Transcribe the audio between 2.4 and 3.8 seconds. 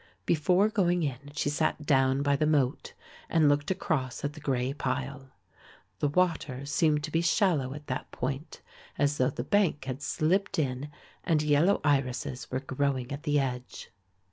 moat and looked